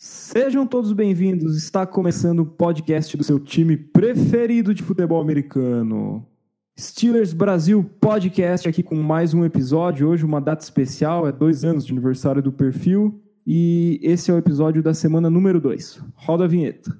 [0.00, 1.56] Sejam todos bem-vindos.
[1.56, 6.24] Está começando o podcast do seu time preferido de futebol americano.
[6.78, 10.08] Steelers Brasil Podcast aqui com mais um episódio.
[10.08, 13.20] Hoje uma data especial, é dois anos de aniversário do perfil.
[13.44, 16.00] E esse é o episódio da semana número 2.
[16.14, 16.96] Roda a vinheta.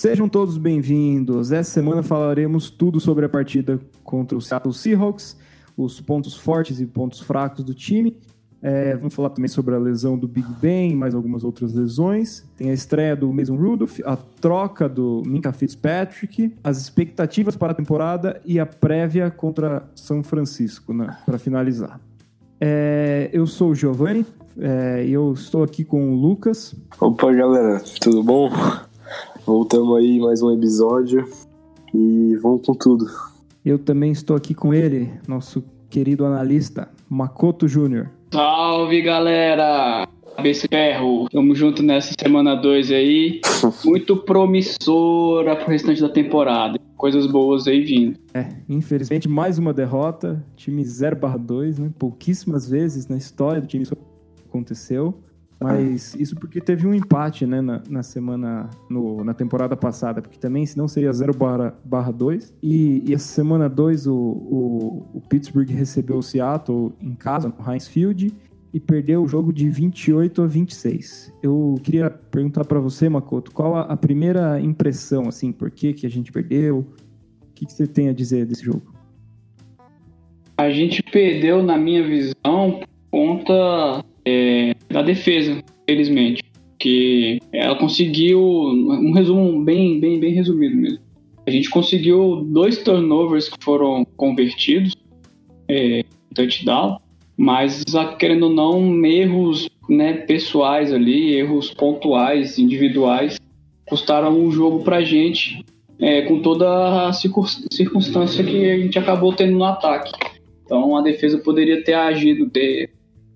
[0.00, 1.52] Sejam todos bem-vindos.
[1.52, 5.36] Essa semana falaremos tudo sobre a partida contra o Seattle Seahawks,
[5.76, 8.16] os pontos fortes e pontos fracos do time.
[8.62, 12.42] É, vamos falar também sobre a lesão do Big Ben, mais algumas outras lesões.
[12.56, 17.74] Tem a estreia do Mason Rudolph, a troca do Minka Fitzpatrick, as expectativas para a
[17.74, 22.00] temporada e a prévia contra São Francisco, né, para finalizar.
[22.58, 24.24] É, eu sou o Giovanni
[24.58, 26.74] é, e eu estou aqui com o Lucas.
[26.98, 28.50] Opa, galera, tudo bom?
[29.46, 31.26] Voltamos aí mais um episódio
[31.94, 33.06] e vamos com tudo.
[33.64, 38.10] Eu também estou aqui com ele, nosso querido analista, Makoto Júnior.
[38.32, 40.06] Salve galera!
[40.36, 43.40] Cabeça Ferro, tamo junto nessa semana 2 aí.
[43.84, 46.78] Muito promissora pro restante da temporada.
[46.96, 48.18] Coisas boas aí vindo.
[48.32, 51.90] É, infelizmente mais uma derrota, time 0/2, né?
[51.98, 53.96] Pouquíssimas vezes na história do time isso
[54.48, 55.14] aconteceu.
[55.62, 60.38] Mas isso porque teve um empate, né, na, na semana, no, na temporada passada, porque
[60.38, 62.54] também senão seria 0 barra, barra 2.
[62.62, 67.70] E, e essa semana 2 o, o, o, Pittsburgh recebeu o Seattle em casa, no
[67.70, 68.32] Heinz Field,
[68.72, 71.34] e perdeu o jogo de 28 a 26.
[71.42, 76.06] Eu queria perguntar para você, Makoto, qual a, a, primeira impressão, assim, por que, que
[76.06, 76.78] a gente perdeu?
[76.78, 78.94] O que, que você tem a dizer desse jogo?
[80.56, 86.42] A gente perdeu, na minha visão, por conta é, da defesa, felizmente.
[86.78, 88.40] Que ela conseguiu.
[88.40, 90.98] Um resumo bem, bem, bem resumido mesmo.
[91.46, 94.94] A gente conseguiu dois turnovers que foram convertidos,
[95.68, 96.98] é, touchdown,
[97.36, 97.82] mas
[98.18, 103.40] querendo ou não, erros né, pessoais ali, erros pontuais, individuais,
[103.86, 105.64] custaram o jogo pra gente,
[105.98, 110.12] é, com toda a circunstância que a gente acabou tendo no ataque.
[110.64, 112.90] Então a defesa poderia ter agido, ter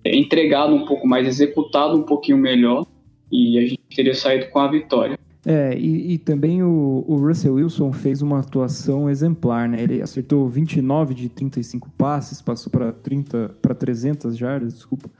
[0.04, 2.86] entregado um pouco mais, executado um pouquinho melhor
[3.30, 5.18] e a gente teria saído com a vitória.
[5.46, 9.82] É, e, e também o, o, Russell Wilson fez uma atuação exemplar, né?
[9.82, 15.10] Ele acertou 29 de 35 passes, passou para 30 para 300 jardas, desculpa.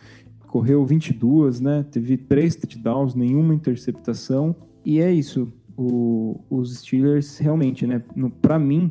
[0.47, 1.85] Correu 22, né?
[1.91, 4.57] Teve três touchdowns, nenhuma interceptação.
[4.85, 5.53] E é isso.
[5.77, 8.03] O, os Steelers realmente, né?
[8.41, 8.91] Para mim,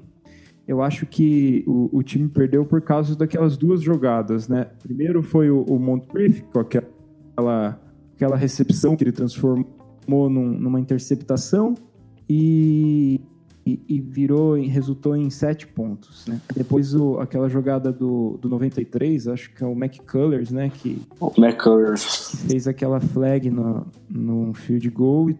[0.67, 4.67] eu acho que o, o, time perdeu por causa daquelas duas jogadas, né?
[4.81, 7.79] Primeiro foi o, o Moncrief, com aquela,
[8.15, 9.65] aquela recepção que ele transformou
[10.07, 11.75] num, numa interceptação
[12.29, 13.19] e,
[13.65, 16.39] e, e, virou, resultou em sete pontos, né?
[16.55, 20.71] Depois o, aquela jogada do, do 93, acho que é o McCullers, né?
[20.73, 21.01] Que,
[21.37, 22.35] McCullers.
[22.47, 25.37] fez aquela flag no, no field goal e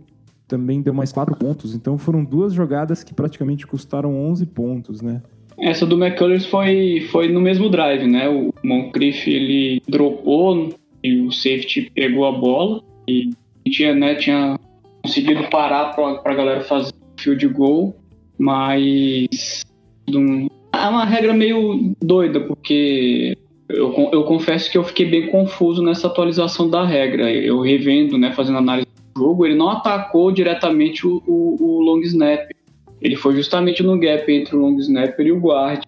[0.48, 1.76] também deu mais 4 pontos.
[1.76, 5.22] Então foram duas jogadas que praticamente custaram 11 pontos, né?
[5.58, 8.28] Essa do McCullers foi, foi no mesmo drive, né?
[8.28, 13.30] O Moncrief ele dropou e o safety pegou a bola e
[13.70, 14.59] tinha, né, tinha
[15.03, 17.96] conseguido parar para a galera fazer field goal,
[18.38, 19.64] mas
[20.09, 23.38] um, é uma regra meio doida, porque
[23.70, 27.32] eu, eu confesso que eu fiquei bem confuso nessa atualização da regra.
[27.32, 28.83] Eu revendo, né, fazendo análise
[29.18, 32.56] jogo, ele não atacou diretamente o, o, o long snapper.
[33.01, 35.84] Ele foi justamente no gap entre o long snapper e o guard.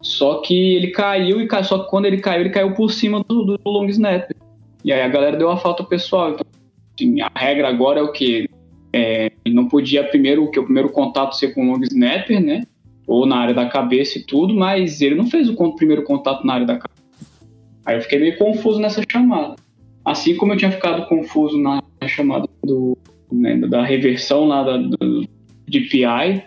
[0.00, 3.44] Só que ele caiu e só que quando ele caiu, ele caiu por cima do,
[3.44, 4.36] do long snapper.
[4.84, 6.30] E aí a galera deu a falta pessoal.
[6.30, 6.46] Então,
[6.94, 8.48] assim, a regra agora é o que
[8.92, 12.62] é, não podia primeiro que o primeiro contato ser com o long snapper, né?
[13.06, 16.54] Ou na área da cabeça e tudo, mas ele não fez o primeiro contato na
[16.54, 16.98] área da cabeça.
[17.84, 19.56] Aí eu fiquei meio confuso nessa chamada.
[20.04, 22.96] Assim como eu tinha ficado confuso na chamada do,
[23.32, 25.26] né, da reversão lá da, do
[25.66, 26.44] DPI,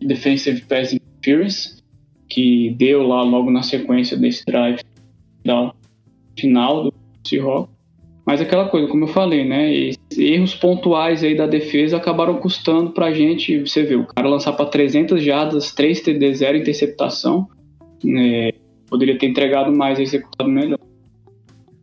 [0.00, 1.82] Defensive Pass Interference,
[2.28, 4.80] que deu lá logo na sequência desse drive
[5.44, 5.72] da
[6.38, 6.94] final do
[7.26, 7.80] Seahawks.
[8.24, 9.90] Mas aquela coisa, como eu falei, né?
[10.16, 13.58] Erros pontuais aí da defesa acabaram custando pra gente.
[13.60, 17.48] Você vê, o cara lançar para 300 jardas, 3 TD, 0 interceptação.
[18.04, 18.52] Né,
[18.88, 20.78] poderia ter entregado mais, executado melhor.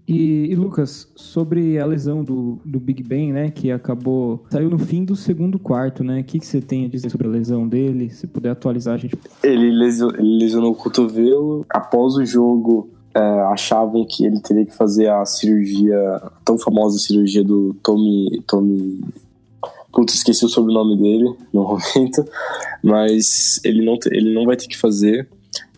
[0.07, 4.45] E, e, Lucas, sobre a lesão do, do Big Ben, né, que acabou.
[4.49, 6.21] saiu no fim do segundo quarto, né?
[6.21, 8.09] O que, que você tem a dizer sobre a lesão dele?
[8.09, 9.17] Se puder atualizar a gente.
[9.43, 11.65] Ele lesionou, ele lesionou o cotovelo.
[11.69, 13.19] Após o jogo, é,
[13.51, 18.41] achavam que ele teria que fazer a cirurgia, a tão famosa cirurgia do Tommy.
[18.47, 19.01] Tommy
[19.91, 21.63] Putz, esqueci o sobrenome dele no
[21.95, 22.23] momento,
[22.83, 25.27] mas ele não, ele não vai ter que fazer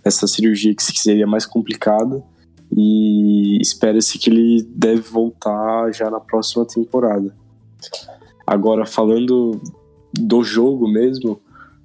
[0.03, 2.21] essa cirurgia que seria mais complicada
[2.81, 7.35] e espera-se que ele deve voltar já na próxima temporada.
[8.47, 9.59] Agora, falando
[10.13, 11.41] do jogo mesmo,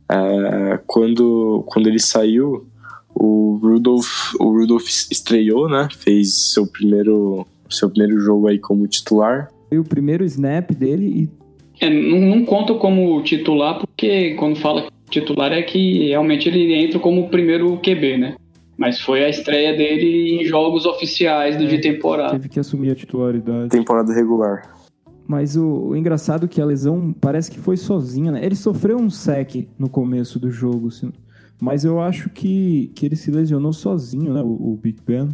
[0.08, 2.64] é, quando, quando ele saiu,
[3.12, 5.88] o Rudolph, o Rudolph estreou, né?
[5.98, 9.50] Fez seu primeiro, seu primeiro jogo aí como titular.
[9.68, 11.84] Foi o primeiro snap dele e.
[11.84, 17.00] É, não, não conta como titular, porque quando fala titular é que realmente ele entra
[17.00, 18.36] como o primeiro QB, né?
[18.76, 22.32] Mas foi a estreia dele em jogos oficiais é, de temporada.
[22.32, 23.68] Teve que assumir a titularidade.
[23.68, 24.74] Temporada regular.
[25.26, 28.44] Mas o, o, engraçado é que a lesão parece que foi sozinha, né?
[28.44, 31.10] Ele sofreu um sec no começo do jogo, assim,
[31.60, 34.42] mas eu acho que, que ele se lesionou sozinho, né?
[34.42, 35.28] O, o Big Ben.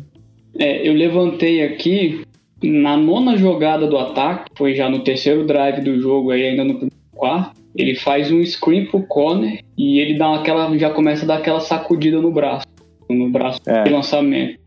[0.59, 2.25] É, eu levantei aqui
[2.63, 6.89] na nona jogada do ataque, foi já no terceiro drive do jogo, aí ainda no
[7.13, 7.61] quarto.
[7.75, 11.61] Ele faz um screen pro corner e ele dá aquela, já começa a dar aquela
[11.61, 12.67] sacudida no braço,
[13.13, 13.85] no braço é.
[13.85, 14.61] de lançamento.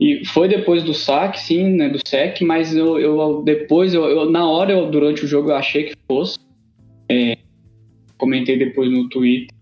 [0.00, 4.30] E foi depois do saque, sim, né, do sec, mas eu, eu depois, eu, eu,
[4.30, 6.38] na hora, eu, durante o jogo, eu achei que fosse.
[7.10, 7.36] É,
[8.16, 9.54] comentei depois no Twitter.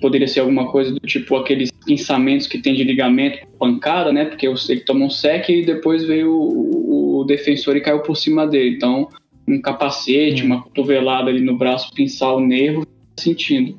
[0.00, 4.26] Poderia ser alguma coisa do tipo aqueles pensamentos que tem de ligamento, pancada, né?
[4.26, 8.46] Porque ele tomou um sec e depois veio o, o defensor e caiu por cima
[8.46, 8.76] dele.
[8.76, 9.08] Então,
[9.48, 10.46] um capacete, hum.
[10.46, 12.86] uma cotovelada ali no braço, pinçar o nervo,
[13.18, 13.78] sentindo.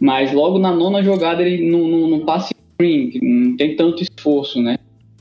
[0.00, 4.76] Mas logo na nona jogada ele não, não passa spring, não tem tanto esforço, né?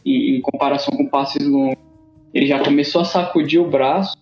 [0.05, 1.83] em, em comparação com passes longos.
[2.33, 4.15] Ele já começou a sacudir o braço,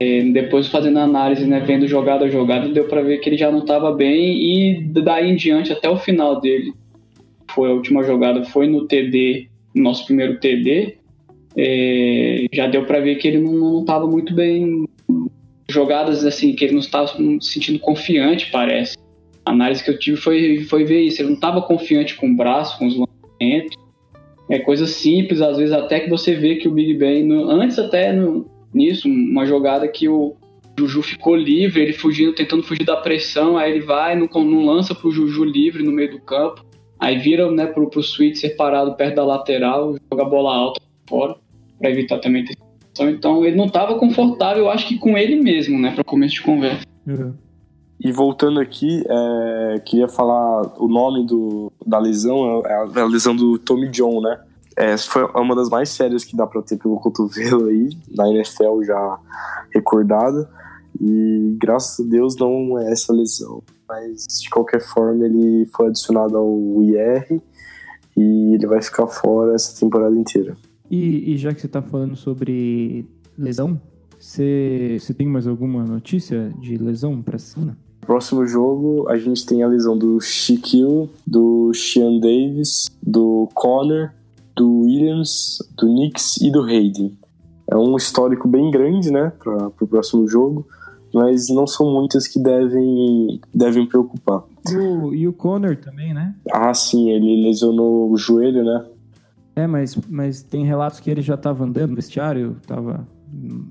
[0.00, 3.50] é, depois fazendo análise, né, vendo jogada a jogada, deu para ver que ele já
[3.50, 6.72] não estava bem e daí em diante até o final dele,
[7.50, 10.96] foi a última jogada, foi no TD, nosso primeiro TD,
[11.56, 14.84] é, já deu para ver que ele não estava muito bem.
[15.68, 18.96] Jogadas assim, que ele não estava se sentindo confiante, parece.
[19.46, 21.22] A análise que eu tive foi, foi ver isso.
[21.22, 23.86] Ele não estava confiante com o braço, com os lançamentos
[24.48, 27.78] é coisa simples, às vezes até que você vê que o Big Ben, no, antes
[27.78, 30.36] até no, nisso, uma jogada que o
[30.78, 34.94] Juju ficou livre, ele fugindo, tentando fugir da pressão, aí ele vai, não, não lança
[34.94, 36.64] pro Juju livre no meio do campo,
[36.98, 41.34] aí vira né, pro, pro Switzer parado perto da lateral, joga a bola alta fora,
[41.78, 42.56] para evitar também ter
[42.98, 46.40] então ele não estava confortável, eu acho que com ele mesmo, né, para começo de
[46.40, 46.86] conversa.
[47.06, 47.34] Uhum.
[47.98, 53.06] E voltando aqui, é, queria falar o nome do, da lesão, é a, é a
[53.06, 54.38] lesão do Tommy John, né?
[54.76, 58.82] É, foi uma das mais sérias que dá para ter pelo cotovelo aí, na NFL
[58.84, 59.18] já
[59.74, 60.48] recordada.
[61.00, 63.62] E graças a Deus não é essa lesão.
[63.88, 67.40] Mas de qualquer forma ele foi adicionado ao IR
[68.16, 70.56] e ele vai ficar fora essa temporada inteira.
[70.90, 73.06] E, e já que você está falando sobre
[73.36, 73.80] lesão,
[74.18, 77.76] você, tem mais alguma notícia de lesão para cima?
[78.06, 84.10] Próximo jogo, a gente tem a lesão do Shaquille, do Sean Davis, do Connor,
[84.54, 87.18] do Williams, do Knicks e do Hayden.
[87.68, 90.66] É um histórico bem grande, né, para o próximo jogo,
[91.12, 94.44] mas não são muitas que devem, devem preocupar.
[94.70, 96.34] E o, e o Connor também, né?
[96.52, 98.86] Ah, sim, ele lesionou o joelho, né?
[99.56, 103.06] É, mas, mas tem relatos que ele já estava andando no vestiário, estava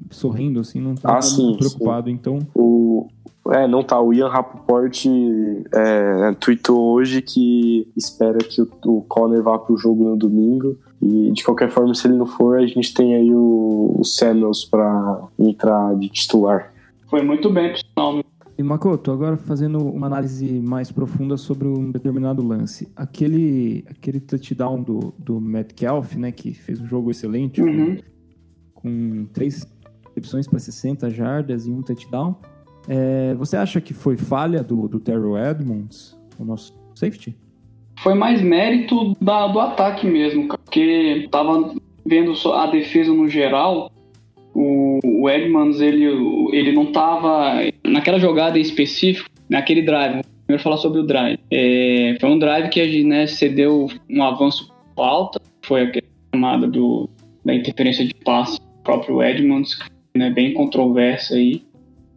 [0.09, 2.09] sorrindo, assim, não estava ah, preocupado.
[2.09, 2.13] Sim.
[2.13, 3.07] Então, o,
[3.51, 3.99] é, não tá.
[4.01, 10.03] O Ian Rapoport é, tweetou hoje que espera que o, o Conner vá pro jogo
[10.03, 10.77] no domingo.
[11.01, 14.65] E de qualquer forma, se ele não for, a gente tem aí o, o Samuels
[14.65, 16.71] para entrar de titular.
[17.07, 18.23] Foi muito bem, pessoal.
[18.57, 22.91] E Makoto, agora fazendo uma análise mais profunda sobre um determinado lance.
[22.95, 27.97] Aquele, aquele touchdown do, do Metcalf, né, que fez um jogo excelente, uhum.
[28.73, 29.67] com, com três
[30.07, 32.37] recepções para 60 jardas e um touchdown.
[32.87, 37.35] É, você acha que foi falha do, do Terrell Edmonds, o nosso safety?
[37.99, 41.73] Foi mais mérito da, do ataque mesmo, porque tava
[42.05, 43.91] vendo a defesa no geral,
[44.53, 46.05] o, o Edmonds ele,
[46.53, 50.21] ele não tava naquela jogada em específico, naquele drive.
[50.45, 51.39] Primeiro falar sobre o drive.
[51.51, 57.09] É, foi um drive que a né, cedeu um avanço alta, foi aquela chamada do,
[57.43, 59.77] da interferência de passe do próprio Edmonds,
[60.15, 61.63] né, bem controversa aí.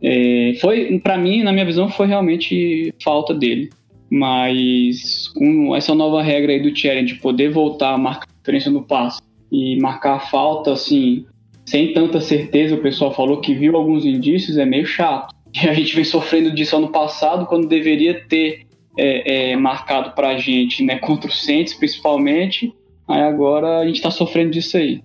[0.02, 3.71] É, foi, para mim, na minha visão, foi realmente falta dele.
[4.11, 8.83] Mas com essa nova regra aí do Thierry de poder voltar a marcar diferença no
[8.83, 9.21] passe
[9.52, 11.26] e marcar a falta, assim,
[11.67, 15.35] sem tanta certeza, o pessoal falou que viu alguns indícios, é meio chato.
[15.62, 18.67] E a gente vem sofrendo disso ano passado, quando deveria ter
[18.99, 22.73] é, é, marcado pra gente, né, contra o Saints principalmente,
[23.09, 25.02] Aí agora a gente tá sofrendo disso aí.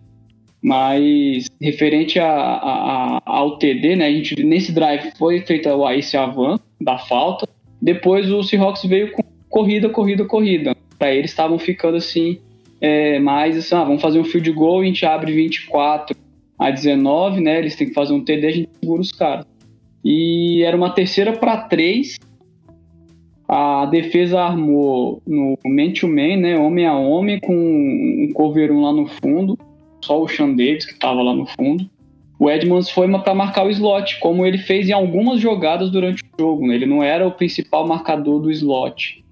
[0.64, 4.08] Mas referente a, a, a, ao TD, né?
[4.08, 7.46] A gente, nesse drive foi feita esse avanço da falta.
[7.82, 10.74] Depois o Seahawks veio com corrida, corrida, corrida.
[10.98, 12.40] Para eles estavam ficando assim,
[12.80, 16.16] é, mais assim, ah, vamos fazer um field goal, a gente abre 24
[16.58, 17.60] a 19, né?
[17.60, 19.46] Eles têm que fazer um TD, a gente segura os caras.
[20.04, 22.18] E era uma terceira para três.
[23.48, 26.58] A defesa armou no man-to-man, né?
[26.58, 29.58] Homem a homem, com um cover 1 lá no fundo.
[30.04, 31.90] Só o Sean Davis que estava lá no fundo.
[32.38, 36.42] O Edmonds foi para marcar o slot, como ele fez em algumas jogadas durante o
[36.42, 36.68] jogo.
[36.68, 36.76] Né?
[36.76, 39.24] Ele não era o principal marcador do slot.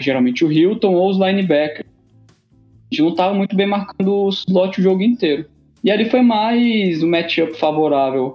[0.00, 1.88] Geralmente o Hilton ou os linebackers.
[1.88, 5.46] A gente não estava muito bem marcando o slot o jogo inteiro.
[5.84, 8.34] E ali foi mais um matchup favorável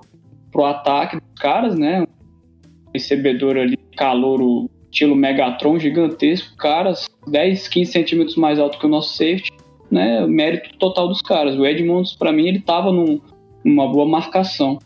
[0.51, 2.03] pro ataque dos caras, né?
[2.03, 8.89] Um recebedor ali, calouro, estilo Megatron, gigantesco, caras 10, 15 centímetros mais alto que o
[8.89, 9.51] nosso safety,
[9.89, 10.25] né?
[10.25, 11.57] Mérito total dos caras.
[11.57, 13.19] O Edmonds, para mim, ele tava num,
[13.63, 14.79] numa boa marcação.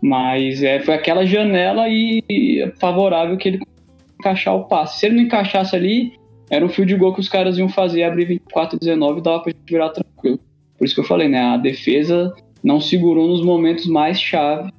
[0.00, 3.60] Mas é, foi aquela janela e, e favorável que ele
[4.18, 5.00] encaixar o passe.
[5.00, 6.12] Se ele não encaixasse ali,
[6.50, 9.40] era um fio de gol que os caras iam fazer, abrir 24 19 e dava
[9.40, 10.38] pra gente virar tranquilo.
[10.78, 11.40] Por isso que eu falei, né?
[11.40, 12.32] A defesa
[12.62, 14.70] não segurou nos momentos mais chave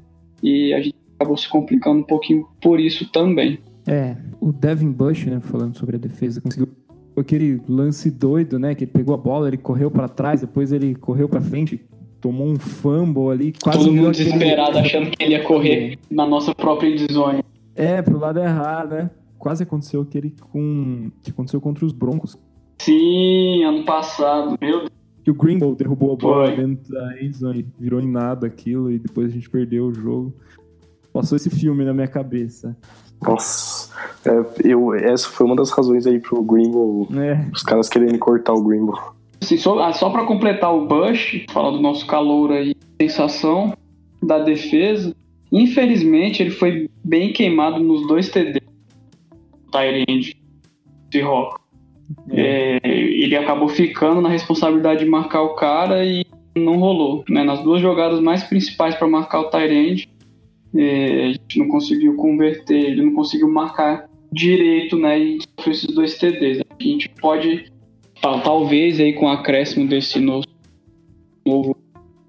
[0.42, 3.60] e a gente acabou se complicando um pouquinho por isso também.
[3.88, 6.68] É, o Devin Bush, né, falando sobre a defesa, conseguiu
[7.22, 10.96] aquele lance doido, né, que ele pegou a bola, ele correu para trás, depois ele
[10.96, 11.80] correu para frente,
[12.22, 14.86] tomou um fumble ali, quase Todo mundo desesperado aquele...
[14.86, 17.44] achando que ele ia correr na nossa própria endzone.
[17.76, 19.10] É, pro lado errado, né?
[19.38, 22.38] Quase aconteceu aquele com que aconteceu contra os Broncos.
[22.80, 24.98] Sim, ano passado, meu Deus
[25.28, 26.56] que o Greenbow derrubou a bola Foi.
[26.56, 30.34] dentro da endzone, virou em nada aquilo e depois a gente perdeu o jogo.
[31.12, 32.78] Passou esse filme na minha cabeça.
[33.22, 33.94] Nossa,
[34.26, 37.46] é, eu, essa foi uma das razões aí pro Greenbow, é.
[37.54, 38.98] os caras querendo cortar o Greenbow.
[39.42, 43.74] Assim, só ah, só para completar o Bush, falar do nosso calor aí, sensação
[44.22, 45.16] da defesa,
[45.52, 48.62] infelizmente ele foi bem queimado nos dois TD.
[49.72, 50.38] Tyrande
[51.10, 51.60] de Rock.
[52.30, 52.80] É.
[52.84, 57.24] É, ele acabou ficando na responsabilidade de marcar o cara e não rolou.
[57.30, 57.44] Né?
[57.44, 60.10] Nas duas jogadas mais principais para marcar o Tyrande,
[60.76, 65.96] é, a gente não conseguiu converter, ele não conseguiu marcar direito né, e sofreu esses
[65.96, 66.60] dois TDs.
[66.60, 67.72] A gente pode,
[68.22, 70.46] talvez, aí com o acréscimo desse novo,
[71.46, 71.76] novo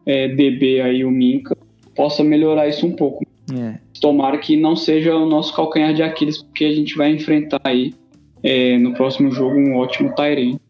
[0.07, 1.57] é, DB aí, o Minca,
[1.95, 3.25] possa melhorar isso um pouco.
[3.52, 3.78] É.
[4.00, 7.95] Tomara que não seja o nosso calcanhar de Aquiles, porque a gente vai enfrentar aí
[8.42, 10.61] é, no próximo jogo um ótimo Tyrene.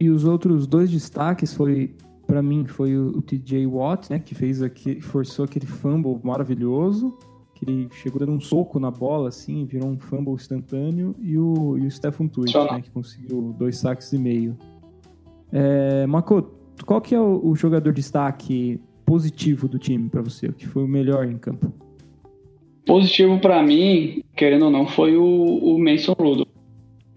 [0.00, 1.90] E os outros dois destaques foi
[2.26, 7.16] para mim foi o, o TJ Watt, né, que fez aqui, forçou aquele fumble maravilhoso,
[7.54, 11.78] que ele chegou dando um soco na bola assim, virou um fumble instantâneo e o,
[11.78, 14.56] e o Stephen Twitch, né, que conseguiu dois saques e meio.
[15.52, 16.52] É, Makoto,
[16.84, 20.46] qual que é o, o jogador destaque positivo do time para você?
[20.46, 21.72] O que foi o melhor em campo?
[22.86, 26.53] Positivo para mim, querendo ou não, foi o, o Mason Rudolph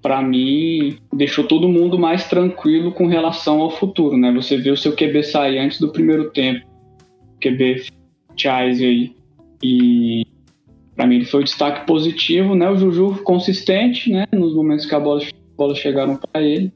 [0.07, 4.31] para mim, deixou todo mundo mais tranquilo com relação ao futuro, né?
[4.31, 6.65] Você vê o seu QB sair antes do primeiro tempo,
[7.41, 7.87] QB
[8.37, 9.15] Chase aí,
[9.61, 10.25] e
[10.95, 12.69] para mim ele foi um destaque positivo, né?
[12.69, 14.25] O Juju consistente, né?
[14.31, 16.71] Nos momentos que a bola, a bola chegaram para ele,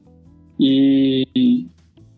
[0.60, 1.66] e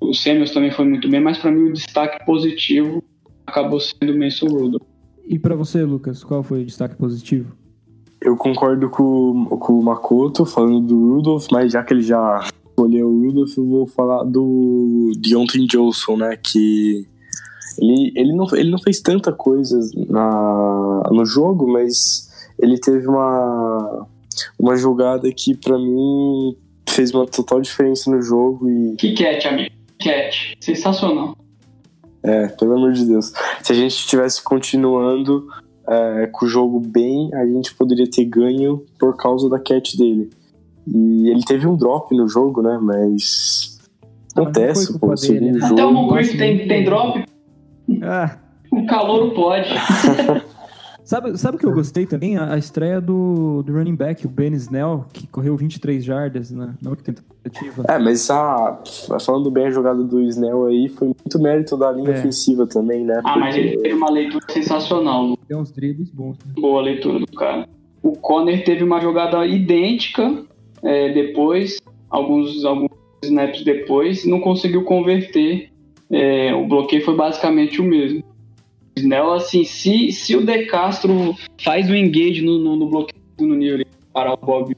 [0.00, 3.04] o Samuels também foi muito bem, mas para mim o destaque positivo
[3.46, 4.82] acabou sendo o Mason Rudolph.
[5.28, 7.54] E para você, Lucas, qual foi o destaque positivo?
[8.24, 13.06] Eu concordo com, com o Makoto falando do Rudolph, mas já que ele já escolheu
[13.06, 16.36] o Rudolph, eu vou falar do Deontay Johnson, né?
[16.42, 17.06] Que
[17.78, 19.78] ele, ele, não, ele não fez tanta coisa
[20.08, 24.06] na, no jogo, mas ele teve uma,
[24.58, 26.56] uma jogada que para mim
[26.88, 28.70] fez uma total diferença no jogo.
[28.70, 28.96] E...
[28.96, 29.74] Que catch, amigo.
[30.02, 30.54] Catch.
[30.60, 31.36] Sensacional.
[32.22, 33.34] É, pelo amor de Deus.
[33.62, 35.46] Se a gente estivesse continuando
[35.86, 40.30] é, com o jogo bem, a gente poderia ter ganho por causa da catch dele.
[40.86, 42.78] E ele teve um drop no jogo, né?
[42.80, 43.78] Mas.
[44.34, 45.14] Acontece, pô.
[45.14, 45.60] Dele, né?
[45.62, 47.24] Até o Moncrief tem, tem drop.
[48.02, 48.38] Ah.
[48.70, 49.68] O calor pode.
[51.04, 52.38] Sabe, sabe o que eu gostei também?
[52.38, 56.74] A, a, estreia do, do running back, o Ben Snell, que correu 23 jardas na,
[56.80, 57.84] na última tentativa.
[57.86, 58.80] É, mas a,
[59.20, 62.18] falando bem a jogada do Snell aí, foi muito mérito da linha é.
[62.18, 63.18] ofensiva também, né?
[63.18, 63.38] Ah, Porque...
[63.38, 65.36] mas ele teve uma leitura sensacional.
[65.46, 66.38] Tem uns dribles bons.
[66.38, 66.54] Né?
[66.56, 67.68] Boa leitura do cara.
[68.02, 70.42] O Conner teve uma jogada idêntica
[70.82, 72.90] é, depois, alguns, alguns
[73.22, 75.70] snaps depois, não conseguiu converter.
[76.10, 78.22] É, o bloqueio foi basicamente o mesmo.
[78.96, 83.54] Snell, assim, se, se o De Castro faz o engage no, no, no bloqueio no
[83.54, 84.76] Newry para o Bob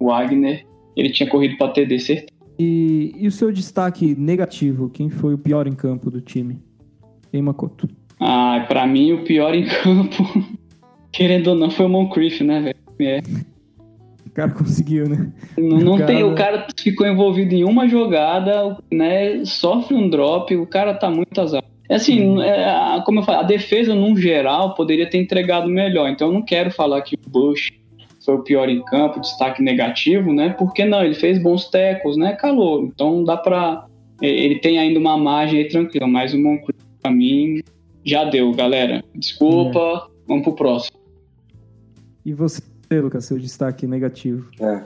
[0.00, 0.64] Wagner,
[0.96, 2.38] ele tinha corrido para TD, certeza.
[2.58, 4.90] E, e o seu destaque negativo?
[4.90, 6.60] Quem foi o pior em campo do time?
[7.32, 7.88] Em Makoto.
[8.18, 10.24] Ah, pra mim o pior em campo,
[11.12, 12.76] querendo ou não, foi o Moncrief, né, velho?
[13.00, 13.20] É.
[14.26, 15.32] O cara conseguiu, né?
[15.56, 16.26] Não, não o tem, cara...
[16.26, 19.44] o cara ficou envolvido em uma jogada, né?
[19.44, 21.62] Sofre um drop, o cara tá muito azar.
[21.88, 22.42] É assim, hum.
[22.42, 26.10] é, como eu falei, a defesa, num geral, poderia ter entregado melhor.
[26.10, 27.72] Então eu não quero falar que o Bush
[28.24, 30.50] foi o pior em campo, destaque negativo, né?
[30.50, 32.34] Porque não, ele fez bons tecos, né?
[32.34, 32.84] Calor.
[32.84, 33.86] Então dá pra.
[34.20, 37.62] Ele tem ainda uma margem aí tranquila, mas o Moncrief, pra mim,
[38.04, 39.02] já deu, galera.
[39.14, 40.10] Desculpa, é.
[40.26, 40.98] vamos pro próximo.
[42.26, 44.50] E você, Lucas, seu destaque negativo?
[44.60, 44.82] É,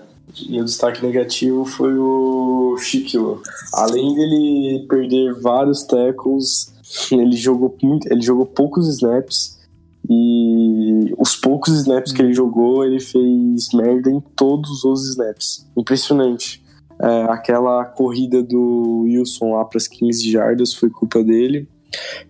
[0.48, 3.38] meu destaque negativo foi o Shaquille.
[3.74, 6.72] Além dele perder vários tackles,
[7.10, 9.60] ele jogou muito, ele jogou poucos snaps
[10.08, 15.66] e os poucos snaps que ele jogou, ele fez merda em todos os snaps.
[15.76, 16.62] Impressionante.
[17.00, 21.68] É, aquela corrida do Wilson lá para as 15 jardas foi culpa dele.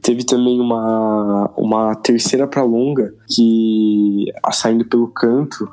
[0.00, 5.68] Teve também uma, uma terceira para longa que, saindo pelo canto,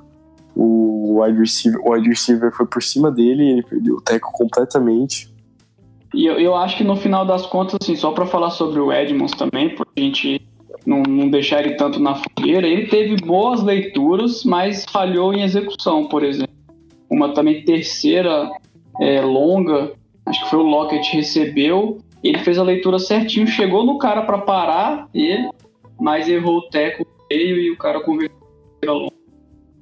[0.62, 5.30] o wide, receiver, o wide receiver foi por cima dele ele perdeu o teco completamente.
[6.14, 8.92] E eu, eu acho que no final das contas, assim, só para falar sobre o
[8.92, 10.42] Edmonds também, porque a gente
[10.86, 16.10] não, não deixar ele tanto na fogueira, ele teve boas leituras, mas falhou em execução,
[16.10, 16.54] por exemplo.
[17.10, 18.52] Uma também terceira
[19.00, 19.94] é, longa,
[20.26, 24.40] acho que foi o Lockett recebeu, ele fez a leitura certinho, chegou no cara para
[24.40, 25.50] parar ele,
[25.98, 28.34] mas errou o teco e o cara converteu
[28.88, 29.14] longa.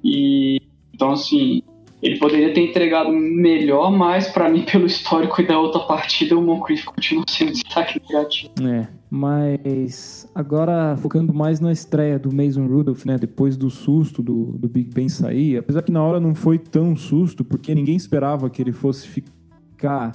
[0.04, 0.67] E
[0.98, 1.62] então assim,
[2.02, 6.42] ele poderia ter entregado melhor, mas para mim, pelo histórico e da outra partida, o
[6.42, 8.52] Moncrief continua sendo destaque negativo.
[8.60, 13.16] É, mas agora focando mais na estreia do Mason Rudolph, né?
[13.16, 16.96] Depois do susto do, do Big Ben sair, apesar que na hora não foi tão
[16.96, 20.12] susto, porque ninguém esperava que ele fosse ficar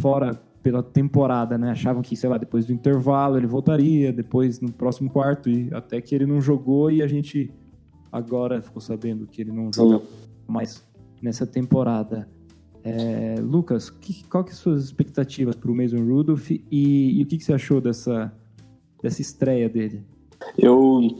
[0.00, 1.72] fora pela temporada, né?
[1.72, 6.00] Achavam que, sei lá, depois do intervalo ele voltaria, depois no próximo quarto, e até
[6.00, 7.50] que ele não jogou e a gente
[8.10, 10.02] agora ficou sabendo que ele não joga
[10.46, 10.84] mais
[11.22, 12.28] nessa temporada.
[12.82, 17.22] É, Lucas, que, qual que são as suas expectativas para o Mason Rudolph e, e,
[17.22, 18.32] o que, que você achou dessa,
[19.02, 20.02] dessa estreia dele?
[20.56, 21.16] Eu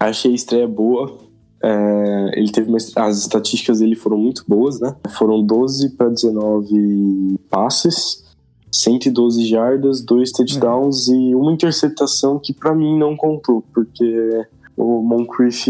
[0.00, 1.18] achei a estreia boa.
[1.62, 4.94] É, ele teve uma, as estatísticas dele foram muito boas, né?
[5.16, 8.24] Foram 12 para 19 passes,
[8.70, 15.66] 112 jardas, dois touchdowns e uma interceptação que para mim não contou, porque o Moncrief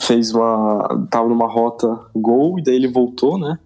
[0.00, 1.06] fez uma.
[1.10, 3.58] tava numa rota gol, e daí ele voltou, né?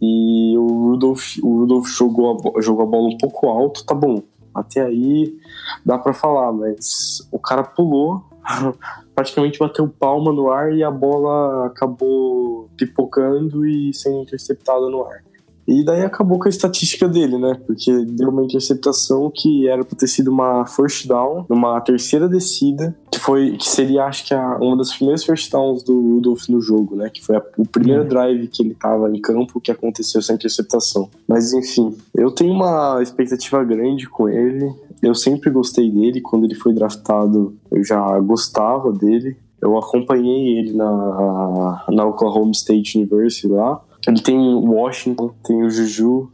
[0.00, 4.22] E o Rudolph, o Rudolph jogou, a, jogou a bola um pouco alto, tá bom.
[4.54, 5.38] Até aí
[5.84, 8.24] dá para falar, mas o cara pulou,
[9.14, 15.22] praticamente bateu palma no ar e a bola acabou pipocando e sendo interceptada no ar.
[15.68, 17.54] E daí acabou com a estatística dele, né?
[17.66, 22.96] Porque deu uma interceptação que era pra ter sido uma first down, numa terceira descida,
[23.12, 26.62] que foi que seria, acho que, a, uma das primeiras first downs do Rudolph no
[26.62, 27.10] jogo, né?
[27.10, 28.08] Que foi a, o primeiro uhum.
[28.08, 31.10] drive que ele tava em campo que aconteceu essa interceptação.
[31.26, 34.72] Mas enfim, eu tenho uma expectativa grande com ele.
[35.02, 36.22] Eu sempre gostei dele.
[36.22, 39.36] Quando ele foi draftado, eu já gostava dele.
[39.60, 43.82] Eu acompanhei ele na, na Oklahoma State University lá.
[44.08, 46.30] Ele tem o Washington, tem o Juju,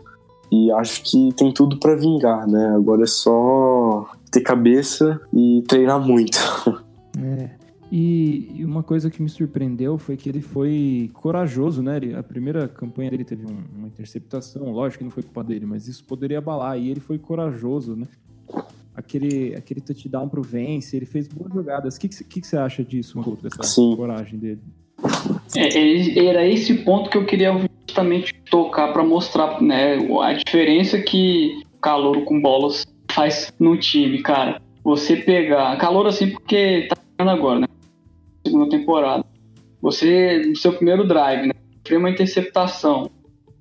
[0.51, 2.69] e acho que tem tudo para vingar, né?
[2.69, 6.39] Agora é só ter cabeça e treinar muito.
[7.17, 7.49] É.
[7.93, 11.97] E uma coisa que me surpreendeu foi que ele foi corajoso, né?
[11.99, 15.65] Ele, a primeira campanha dele teve um, uma interceptação, lógico que não foi culpa dele,
[15.65, 16.77] mas isso poderia abalar.
[16.77, 18.09] E ele foi corajoso, né?
[18.97, 21.95] Aquele, aquele touchdown pro Vence, ele fez boas jogadas.
[21.95, 23.95] O que, que, que você acha disso, Maroto, dessa Sim.
[23.95, 24.61] coragem dele?
[25.57, 27.53] É, era esse ponto que eu queria
[27.87, 34.61] justamente tocar para mostrar né, a diferença que calor com bolas faz no time, cara.
[34.83, 35.77] Você pegar.
[35.77, 36.97] Calor assim porque tá
[37.31, 37.67] agora, né?
[38.45, 39.25] Segunda temporada.
[39.81, 41.55] Você, no seu primeiro drive, né?
[41.87, 43.11] Foi uma interceptação.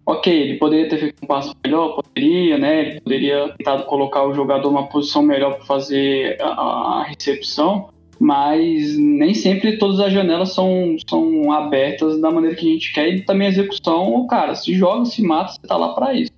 [0.05, 2.81] Ok, ele poderia ter feito um passo melhor, poderia, né?
[2.81, 7.89] Ele poderia tentado colocar o jogador numa posição melhor para fazer a, a recepção
[8.23, 13.09] mas nem sempre todas as janelas são, são abertas da maneira que a gente quer
[13.09, 16.31] e também a execução, cara, se joga, se mata, você tá lá para isso.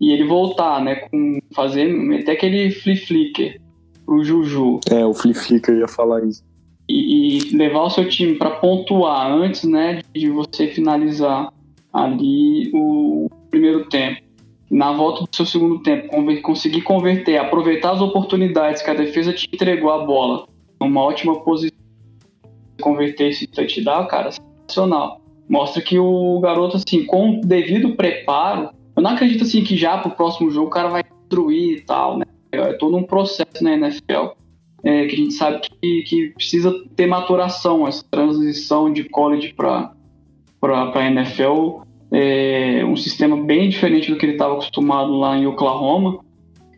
[0.00, 3.60] E ele voltar, né, com fazer até aquele flip flicker
[4.06, 4.78] pro Juju.
[4.88, 6.44] É, o flip flicker ia falar isso.
[6.88, 11.52] E, e levar o seu time para pontuar antes, né, de você finalizar
[11.92, 14.22] ali o primeiro tempo.
[14.70, 16.10] Na volta do seu segundo tempo,
[16.42, 20.46] conseguir converter, aproveitar as oportunidades que a defesa te entregou a bola
[20.80, 21.78] uma ótima posição
[22.80, 25.20] converter esse touchdown, cara, sensacional.
[25.48, 30.10] Mostra que o garoto, assim, com devido preparo, Eu não acredito assim que já pro
[30.10, 32.24] próximo jogo o cara vai destruir e tal, né?
[32.50, 34.34] É todo um processo na NFL
[34.82, 39.92] é, que a gente sabe que, que precisa ter maturação, essa transição de college para
[40.62, 41.82] a NFL.
[42.10, 46.20] É um sistema bem diferente do que ele estava acostumado lá em Oklahoma.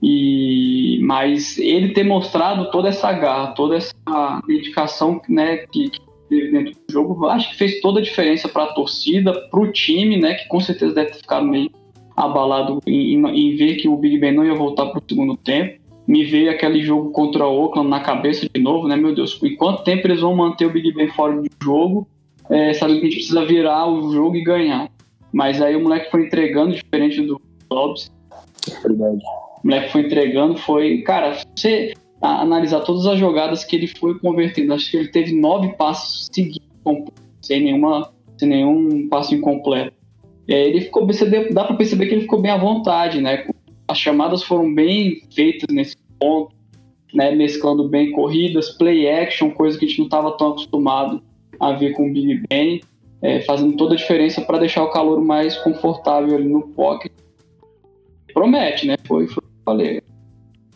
[0.03, 3.95] E, mas ele ter mostrado toda essa garra, toda essa
[4.47, 8.65] dedicação né, que, que teve dentro do jogo, acho que fez toda a diferença para
[8.65, 11.71] a torcida, para o time, né, que com certeza deve ter ficado meio
[12.17, 15.81] abalado em, em, ver que o Big Ben não ia voltar para o segundo tempo.
[16.07, 19.39] Me veio aquele jogo contra o Oakland na cabeça de novo, né, meu Deus?
[19.43, 22.09] Em quanto tempo eles vão manter o Big Ben fora do jogo,
[22.49, 24.91] é, sabendo que a gente precisa virar o jogo e ganhar.
[25.33, 28.11] Mas aí o moleque foi entregando, diferente do Dobbs.
[28.83, 29.23] Verdade.
[29.63, 31.03] O moleque foi entregando, foi.
[31.03, 35.75] Cara, você analisar todas as jogadas que ele foi convertendo, acho que ele teve nove
[35.77, 36.69] passos seguidos,
[37.41, 39.93] sem, nenhuma, sem nenhum passo incompleto.
[40.49, 41.07] É, ele ficou,
[41.53, 43.47] dá para perceber que ele ficou bem à vontade, né?
[43.89, 46.55] As chamadas foram bem feitas nesse ponto,
[47.15, 47.35] né?
[47.35, 51.23] Mesclando bem corridas, play action, coisa que a gente não estava tão acostumado
[51.59, 52.81] a ver com o Big Ben,
[53.23, 57.13] é, fazendo toda a diferença para deixar o calor mais confortável ali no pocket.
[58.33, 58.97] Promete, né?
[59.07, 59.40] Foi, foi
[59.71, 60.03] falei.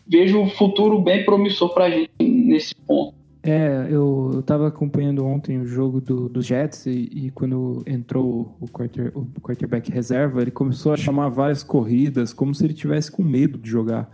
[0.07, 3.15] Vejo o futuro bem promissor para a gente nesse ponto.
[3.43, 8.57] É, eu, eu tava acompanhando ontem o jogo do, do Jets e, e quando entrou
[8.59, 13.11] o, quarter, o quarterback reserva, ele começou a chamar várias corridas, como se ele tivesse
[13.11, 14.09] com medo de jogar.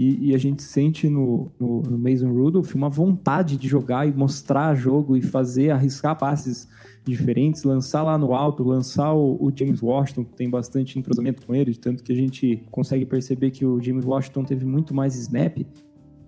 [0.00, 4.12] E, e a gente sente no, no, no, Mason Rudolph uma vontade de jogar e
[4.14, 6.66] mostrar jogo e fazer, arriscar passes
[7.04, 11.54] diferentes, lançar lá no alto, lançar o, o, James Washington, que tem bastante entrosamento com
[11.54, 15.58] ele, tanto que a gente consegue perceber que o James Washington teve muito mais snap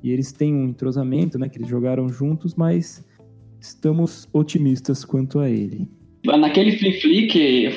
[0.02, 1.48] e eles têm um entrosamento, né?
[1.48, 3.02] Que eles jogaram juntos, mas
[3.58, 5.88] estamos otimistas quanto a ele.
[6.26, 7.74] Naquele flip-flick,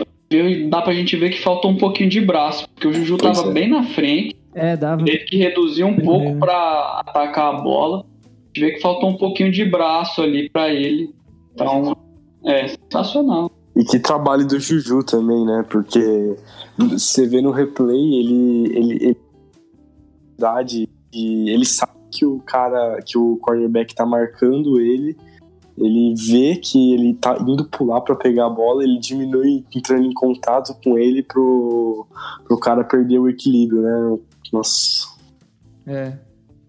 [0.70, 3.50] dá pra gente ver que faltou um pouquinho de braço, porque o Juju pois tava
[3.50, 3.54] é.
[3.54, 4.35] bem na frente.
[4.56, 5.04] É, dava.
[5.04, 8.00] Teve que reduzir um pouco para atacar a bola.
[8.00, 11.14] A gente vê que faltou um pouquinho de braço ali para ele.
[11.54, 11.96] Então,
[12.46, 13.52] é sensacional.
[13.76, 15.66] E que trabalho do Juju também, né?
[15.70, 16.38] Porque
[16.78, 18.78] você vê no replay, ele.
[18.78, 19.18] ele,
[20.42, 25.18] ele, ele sabe que o cara, que o cornerback tá marcando ele,
[25.78, 30.14] ele vê que ele tá indo pular para pegar a bola, ele diminui entrando em
[30.14, 32.08] contato com ele pro,
[32.48, 34.18] pro cara perder o equilíbrio, né?
[34.52, 35.08] Nossa.
[35.88, 36.14] É.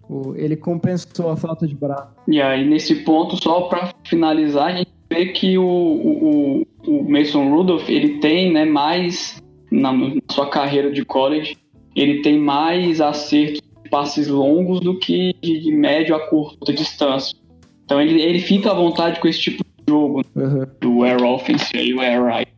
[0.08, 2.14] O, ele compensou a falta de braço.
[2.28, 7.48] E aí, nesse ponto, só para finalizar, a gente vê que o, o, o Mason
[7.50, 11.56] Rudolph, ele tem né, mais, na, na sua carreira de college,
[11.94, 13.60] ele tem mais acertos
[13.90, 17.36] passes longos do que de médio a curta distância.
[17.84, 20.66] Então ele, ele fica à vontade com esse tipo de jogo uhum.
[20.80, 22.52] do air offense e o air right.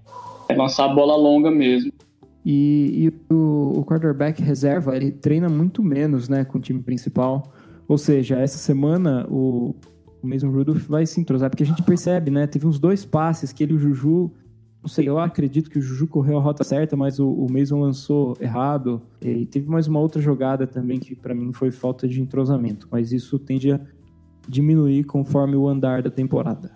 [0.48, 1.92] É lançar a bola longa mesmo.
[2.51, 7.53] E, e o, o, quarterback reserva, ele treina muito menos né, com o time principal.
[7.87, 9.75] Ou seja, essa semana o,
[10.23, 12.47] o mesmo Rudolph vai se entrosar, porque a gente percebe, né?
[12.47, 14.31] Teve uns dois passes que ele o Juju
[14.81, 17.81] não sei, eu acredito que o Juju correu a rota certa, mas o, o Mason
[17.81, 19.03] lançou errado.
[19.21, 23.13] E teve mais uma outra jogada também que para mim foi falta de entrosamento, mas
[23.13, 23.81] isso tende a
[24.49, 26.73] diminuir conforme o andar da temporada.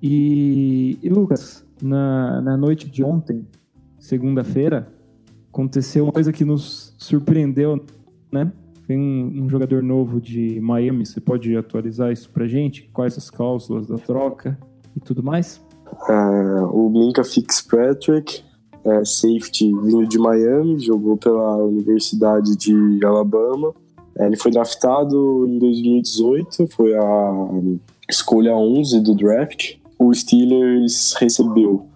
[0.00, 3.44] E, e Lucas, na, na noite de ontem,
[4.02, 4.92] segunda-feira,
[5.48, 7.80] aconteceu uma coisa que nos surpreendeu,
[8.32, 8.52] né?
[8.84, 12.90] Tem um, um, jogador novo de Miami, você pode atualizar isso pra gente?
[12.92, 14.58] Quais as cláusulas da troca
[14.96, 15.64] e tudo mais?
[16.08, 18.42] Uh, o Minka Fitzpatrick,
[18.84, 23.72] é, safety vindo de Miami, jogou pela Universidade de Alabama.
[24.18, 27.48] É, ele foi draftado em 2018, foi a
[28.10, 29.76] escolha 11 do draft.
[29.96, 31.91] O Steelers recebeu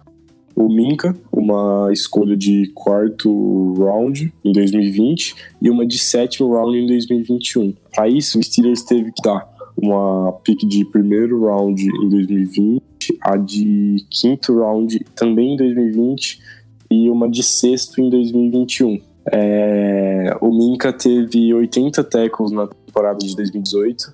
[0.57, 6.87] o Minka, uma escolha de quarto round em 2020 e uma de sétimo round em
[6.87, 7.75] 2021.
[7.93, 12.81] Para isso, o Steelers teve que dar uma pick de primeiro round em 2020,
[13.21, 16.41] a de quinto round também em 2020
[16.89, 18.99] e uma de sexto em 2021.
[19.31, 24.11] É, o Minka teve 80 tackles na temporada de 2018,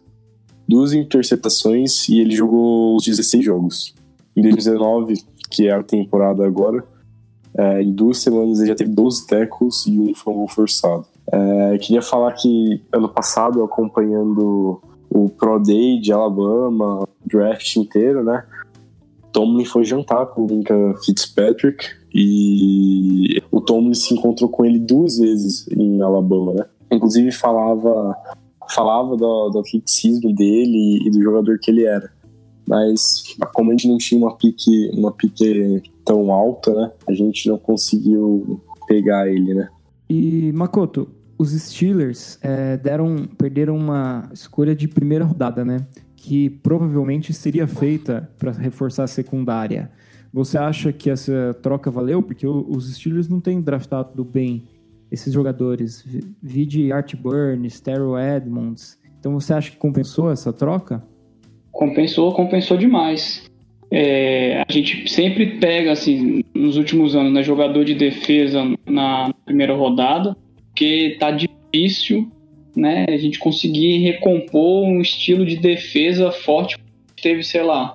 [0.67, 3.95] duas interceptações e ele jogou os 16 jogos.
[4.35, 5.13] Em 2019,
[5.53, 6.83] que é a temporada agora,
[7.55, 11.05] é, em duas semanas ele já teve 12 tackles e um fumble forçado.
[11.31, 18.43] É, queria falar que ano passado, acompanhando o Pro Day de Alabama, draft inteiro, né?
[19.31, 25.17] Tomlin foi jantar com o Lincoln Fitzpatrick e o Tomlin se encontrou com ele duas
[25.17, 26.65] vezes em Alabama, né?
[26.91, 28.15] Inclusive falava
[28.73, 32.11] falava do, do atleticismo dele e do jogador que ele era.
[32.67, 33.23] Mas
[33.53, 36.91] como a gente não tinha uma pique, uma pique tão alta, né?
[37.07, 39.69] A gente não conseguiu pegar ele, né?
[40.09, 45.85] E, Makoto, os Steelers é, deram, perderam uma escolha de primeira rodada, né?
[46.15, 49.91] Que provavelmente seria feita para reforçar a secundária.
[50.31, 52.21] Você acha que essa troca valeu?
[52.23, 54.63] Porque os Steelers não têm draftado bem
[55.11, 56.03] esses jogadores.
[56.41, 58.97] Vide Art Burns, Terrell Edmonds.
[59.19, 61.03] Então você acha que compensou essa troca?
[61.73, 63.43] Compensou, compensou demais.
[63.91, 69.75] É, a gente sempre pega, assim, nos últimos anos, né, jogador de defesa na primeira
[69.75, 70.37] rodada,
[70.69, 72.31] porque tá difícil
[72.75, 76.77] né, a gente conseguir recompor um estilo de defesa forte
[77.15, 77.93] que teve, sei lá,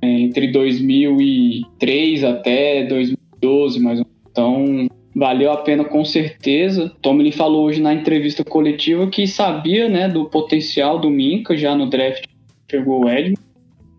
[0.00, 4.22] é, entre 2003 até 2012, mais ou menos.
[4.30, 6.92] Então, valeu a pena com certeza.
[7.00, 11.88] Tomlin falou hoje na entrevista coletiva que sabia, né, do potencial do Minka já no
[11.88, 12.31] draft
[12.72, 13.38] pegou o Edmund,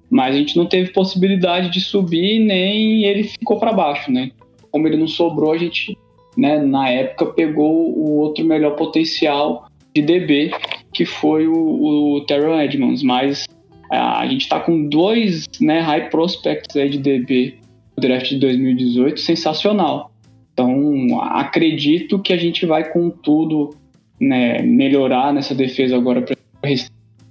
[0.10, 4.32] mas a gente não teve possibilidade de subir nem ele ficou para baixo, né?
[4.72, 5.96] Como ele não sobrou, a gente,
[6.36, 10.52] né, na época pegou o outro melhor potencial de DB,
[10.92, 13.46] que foi o, o Terrell Edmonds, mas
[13.92, 17.56] a gente está com dois né, high prospects aí de DB
[17.96, 20.12] no draft de 2018, sensacional.
[20.54, 23.76] Então, acredito que a gente vai com tudo
[24.20, 26.76] né, melhorar nessa defesa agora para a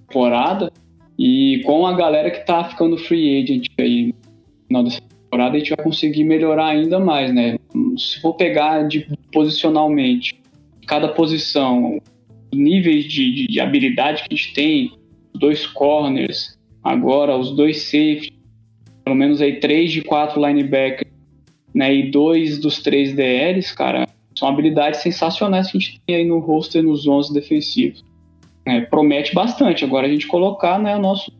[0.06, 0.72] temporada
[1.24, 4.12] e com a galera que está ficando free agent aí no
[4.66, 7.58] final dessa temporada, a gente vai conseguir melhorar ainda mais, né?
[7.96, 10.34] Se for pegar de, posicionalmente
[10.84, 12.02] cada posição,
[12.52, 14.92] níveis de, de, de habilidade que a gente tem,
[15.32, 18.32] dois corners, agora os dois safety,
[19.04, 21.08] pelo menos aí três de quatro linebackers,
[21.72, 26.24] né, e dois dos três DLs, cara, são habilidades sensacionais que a gente tem aí
[26.24, 28.04] no roster nos 11 defensivos.
[28.64, 29.84] É, promete bastante.
[29.84, 31.32] Agora a gente colocar né, o nosso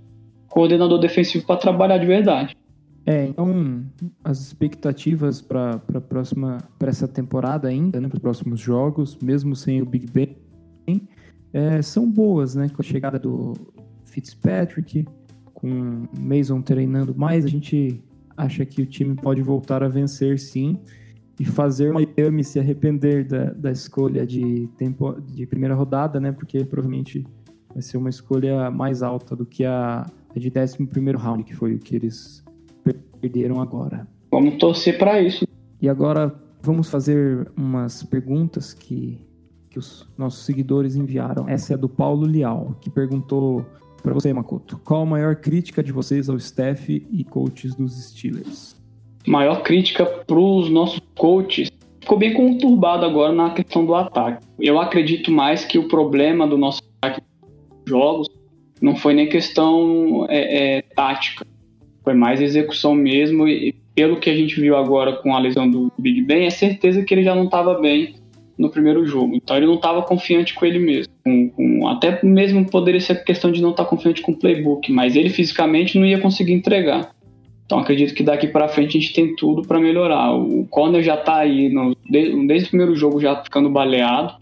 [0.48, 2.56] coordenador defensivo para trabalhar de verdade.
[3.04, 3.84] É, então
[4.22, 9.56] as expectativas para a próxima para essa temporada ainda, né, para os próximos jogos, mesmo
[9.56, 10.36] sem o Big Ben,
[11.52, 12.68] é, são boas, né?
[12.68, 13.54] Com a chegada do
[14.04, 15.06] Fitzpatrick,
[15.52, 18.02] com Mason treinando mais, a gente
[18.36, 20.80] acha que o time pode voltar a vencer sim
[21.38, 26.32] e fazer Miami se arrepender da, da escolha de, tempo, de primeira rodada, né?
[26.32, 27.26] Porque provavelmente
[27.72, 31.54] vai ser uma escolha mais alta do que a, a de 11 primeiro round, que
[31.54, 32.44] foi o que eles
[33.20, 34.06] perderam agora.
[34.30, 35.46] Vamos torcer para isso.
[35.80, 39.18] E agora vamos fazer umas perguntas que,
[39.68, 41.48] que os nossos seguidores enviaram.
[41.48, 43.64] Essa é do Paulo Lial, que perguntou
[44.02, 48.76] para você, Makoto, qual a maior crítica de vocês ao staff e coaches dos Steelers?
[49.26, 54.44] Maior crítica para os nossos coaches ficou bem conturbado agora na questão do ataque.
[54.58, 57.22] Eu acredito mais que o problema do nosso ataque
[57.86, 58.28] jogos
[58.80, 61.46] não foi nem questão é, é, tática,
[62.02, 63.46] foi mais execução mesmo.
[63.46, 67.02] E pelo que a gente viu agora com a lesão do Big Ben, é certeza
[67.02, 68.14] que ele já não estava bem
[68.58, 69.34] no primeiro jogo.
[69.34, 71.12] Então ele não estava confiante com ele mesmo.
[71.24, 74.90] Com, com, até mesmo poderia ser questão de não estar tá confiante com o playbook,
[74.90, 77.14] mas ele fisicamente não ia conseguir entregar.
[77.72, 80.34] Então acredito que daqui para frente a gente tem tudo para melhorar.
[80.34, 84.34] O Conner já está aí no, desde, o primeiro jogo já ficando baleado.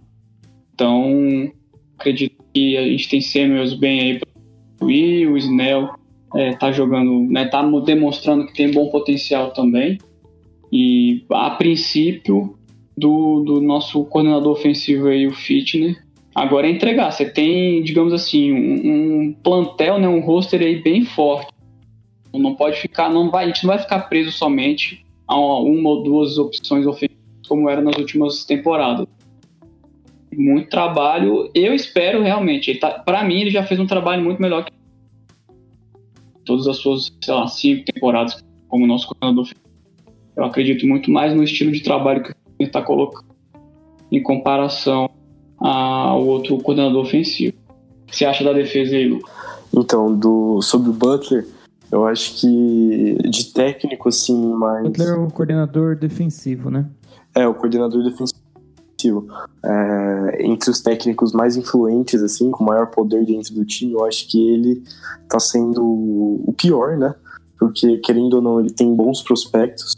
[0.75, 1.49] Então
[1.97, 4.91] acredito que a gente tem Samuels bem aí para o
[5.39, 5.91] Snell
[6.35, 9.99] é, tá jogando, né, tá demonstrando que tem bom potencial também.
[10.73, 12.59] E a princípio
[12.99, 16.03] do, do nosso coordenador ofensivo aí, o Fitner.
[16.35, 17.13] Agora é entregar.
[17.13, 21.60] Você tem, digamos assim, um, um plantel, né, um roster aí bem forte.
[22.33, 26.03] Não pode ficar, não vai, a gente não vai ficar preso somente a uma ou
[26.03, 29.07] duas opções ofensivas como era nas últimas temporadas.
[30.33, 31.51] Muito trabalho.
[31.53, 32.75] Eu espero realmente.
[32.77, 34.73] Tá, para mim, ele já fez um trabalho muito melhor que
[36.45, 39.49] todas as suas, sei lá, cinco temporadas como nosso coordenador.
[40.37, 43.31] Eu acredito muito mais no estilo de trabalho que está colocando
[44.11, 45.11] em comparação
[45.59, 47.57] ao outro coordenador ofensivo.
[48.03, 49.21] O que você acha da defesa aí, Lu?
[49.77, 51.47] Então, do, sobre o Butler,
[51.91, 54.85] eu acho que de técnico, assim, mais.
[54.85, 56.87] Butler é o coordenador defensivo, né?
[57.35, 59.27] É, o coordenador defensivo.
[59.65, 64.29] É, entre os técnicos mais influentes, assim, com maior poder dentro do time, eu acho
[64.29, 64.83] que ele
[65.29, 67.15] tá sendo o pior, né?
[67.59, 69.97] Porque, querendo ou não, ele tem bons prospectos,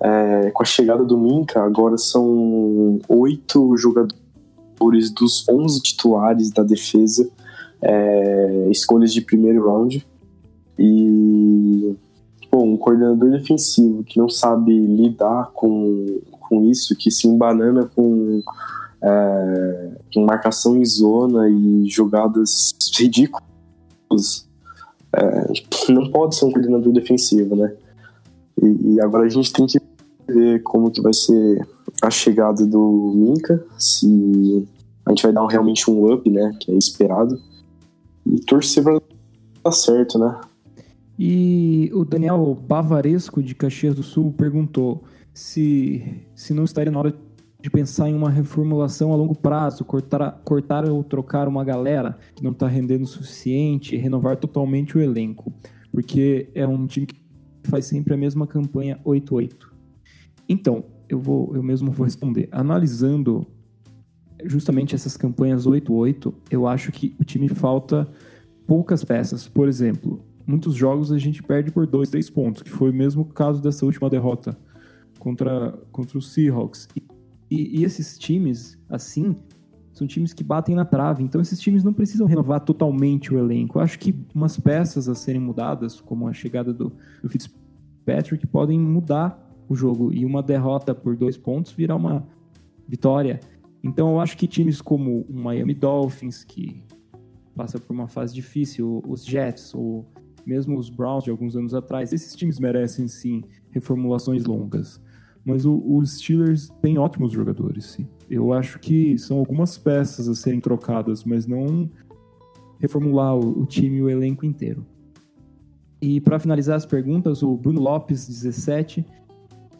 [0.00, 7.28] é, com a chegada do Minka, agora são oito jogadores dos onze titulares da defesa,
[7.82, 10.06] é, escolhas de primeiro round.
[10.78, 11.96] E,
[12.50, 18.40] bom, um coordenador defensivo que não sabe lidar com, com isso, que se embanana com,
[19.02, 24.46] é, com marcação em zona e jogadas ridículas,
[25.12, 25.52] é,
[25.92, 27.74] não pode ser um coordenador defensivo, né?
[28.62, 29.78] E, e agora a gente tem que
[30.28, 31.66] ver como que vai ser
[32.02, 34.66] a chegada do Minka, se
[35.06, 37.40] a gente vai dar realmente um up, né, que é esperado,
[38.26, 39.00] e torcer para
[39.64, 40.38] dar certo, né.
[41.18, 45.02] E o Daniel Bavaresco, de Caxias do Sul, perguntou
[45.34, 47.14] se, se não estaria na hora
[47.60, 52.44] de pensar em uma reformulação a longo prazo, cortar, cortar ou trocar uma galera que
[52.44, 55.52] não está rendendo o suficiente, renovar totalmente o elenco,
[55.90, 57.20] porque é um time que
[57.64, 59.54] faz sempre a mesma campanha 8-8.
[60.48, 62.48] Então, eu vou eu mesmo vou responder.
[62.52, 63.44] Analisando
[64.44, 68.08] justamente essas campanhas 8-8, eu acho que o time falta
[68.68, 69.48] poucas peças.
[69.48, 73.22] Por exemplo, muitos jogos a gente perde por 2, 3 pontos, que foi o mesmo
[73.22, 74.56] caso dessa última derrota
[75.18, 76.88] contra, contra os Seahawks.
[77.50, 79.36] E, e, esses times, assim,
[79.92, 81.22] são times que batem na trave.
[81.22, 83.76] Então, esses times não precisam renovar totalmente o elenco.
[83.78, 88.80] Eu acho que umas peças a serem mudadas, como a chegada do, do Fitzpatrick, podem
[88.80, 90.14] mudar o jogo.
[90.14, 92.26] E uma derrota por dois pontos virar uma
[92.86, 93.38] vitória.
[93.84, 96.82] Então, eu acho que times como o Miami Dolphins, que
[97.54, 100.06] passa por uma fase difícil, os Jets, ou
[100.48, 104.98] mesmo os Browns de alguns anos atrás, esses times merecem sim reformulações longas.
[105.44, 107.98] Mas os Steelers têm ótimos jogadores.
[108.30, 111.90] Eu acho que são algumas peças a serem trocadas, mas não
[112.78, 114.86] reformular o, o time e o elenco inteiro.
[116.00, 119.04] E para finalizar as perguntas, o Bruno Lopes, 17,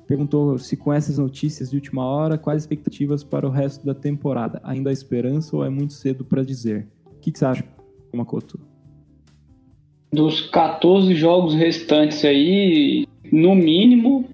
[0.06, 4.60] perguntou se com essas notícias de última hora, quais expectativas para o resto da temporada?
[4.64, 6.88] Ainda há esperança ou é muito cedo para dizer?
[7.06, 7.64] O que, que você acha,
[8.12, 8.58] Makoto?
[10.12, 14.24] Dos 14 jogos restantes aí, no mínimo,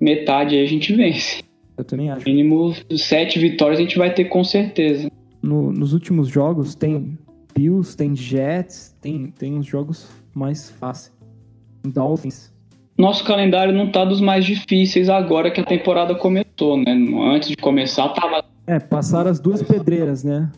[0.00, 1.42] metade aí a gente vence.
[1.76, 2.24] Eu também acho.
[2.24, 5.10] Mínimo sete vitórias a gente vai ter com certeza.
[5.42, 7.18] No, nos últimos jogos tem
[7.54, 11.14] Bills, tem Jets, tem, tem uns jogos mais fáceis.
[11.84, 12.52] Dolphins.
[12.98, 16.92] Nosso calendário não tá dos mais difíceis agora que a temporada começou, né?
[17.34, 18.44] Antes de começar tava.
[18.66, 20.50] É, passaram as duas pedreiras, né?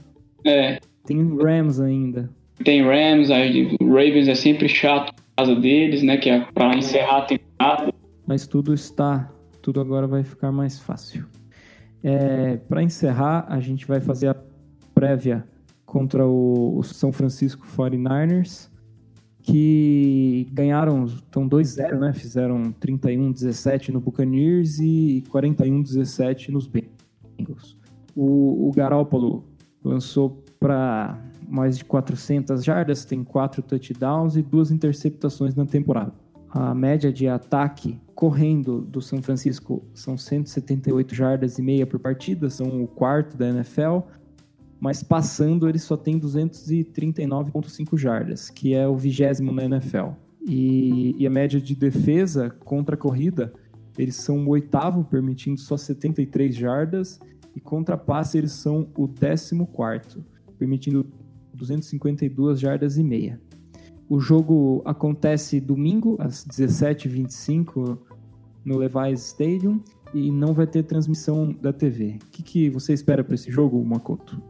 [0.45, 0.79] É.
[1.05, 2.31] Tem Rams ainda.
[2.64, 6.16] Tem Rams, aí Ravens é sempre chato por causa deles, né?
[6.16, 7.92] Que é pra encerrar a temporada
[8.29, 11.25] mas tudo está, tudo agora vai ficar mais fácil.
[12.03, 14.37] É, Para encerrar, a gente vai fazer a
[14.94, 15.47] prévia
[15.87, 18.68] contra o, o São Francisco 49ers,
[19.40, 22.12] que ganharam, estão 2-0, né?
[22.12, 27.79] Fizeram 31-17 no Buccaneers e 41-17 nos Bengals.
[28.14, 29.49] O, o Garópolo
[29.83, 31.18] lançou para
[31.49, 36.13] mais de 400 jardas, tem quatro touchdowns e duas interceptações na temporada.
[36.51, 42.51] A média de ataque correndo do São Francisco são 178 jardas e meia por partida,
[42.51, 44.01] são o quarto da NFL,
[44.81, 50.11] mas passando ele só tem 239,5 jardas, que é o vigésimo na NFL.
[50.47, 53.53] E, e, a média de defesa contra a corrida,
[53.99, 57.21] eles são o oitavo, permitindo só 73 jardas,
[57.55, 60.25] e contra passe eles são o décimo quarto,
[60.59, 61.07] permitindo
[61.59, 63.40] 252 jardas e meia.
[64.09, 67.99] O jogo acontece domingo, às 17h25,
[68.64, 69.81] no Levi's Stadium,
[70.14, 72.16] e não vai ter transmissão da TV.
[72.25, 74.40] O que, que você espera para esse jogo, Makoto?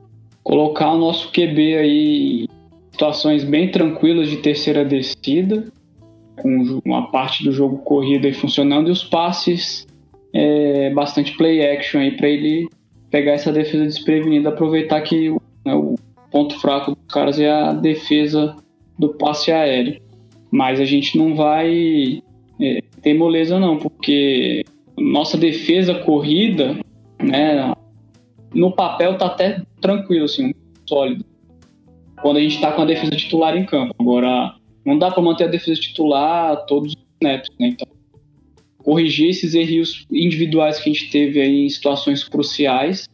[0.44, 2.48] Colocar o nosso QB aí em
[2.92, 5.66] situações bem tranquilas de terceira descida,
[6.36, 9.86] com uma parte do jogo corrida aí funcionando, e os passes
[10.32, 12.68] é, bastante play action aí para ele
[13.10, 15.30] pegar essa defesa desprevenida, aproveitar que
[15.64, 15.96] né, o
[16.30, 18.56] ponto fraco dos caras é a defesa
[18.98, 20.00] do passe aéreo.
[20.50, 22.22] Mas a gente não vai
[22.60, 24.64] é, ter moleza não, porque
[24.96, 26.78] nossa defesa corrida,
[27.22, 27.72] né,
[28.54, 30.52] no papel tá até tranquilo, assim,
[30.86, 31.24] sólido.
[32.20, 33.94] Quando a gente tá com a defesa titular em campo.
[33.98, 37.68] Agora, não dá para manter a defesa titular todos os snaps, né?
[37.68, 37.86] Então,
[38.78, 43.06] corrigir esses erros individuais que a gente teve aí em situações cruciais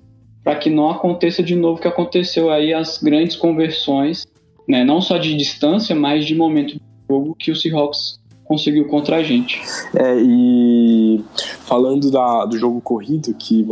[0.45, 4.27] para que não aconteça de novo o que aconteceu aí as grandes conversões
[4.67, 4.85] né?
[4.85, 9.23] Não só de distância, mas de momento do jogo que o Seahawks conseguiu contra a
[9.23, 9.61] gente.
[9.95, 11.23] É, e
[11.61, 13.67] falando da, do jogo corrido, que